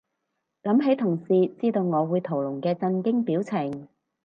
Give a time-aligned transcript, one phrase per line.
[0.63, 3.87] 諗起同事知道我會屠龍嘅震驚表情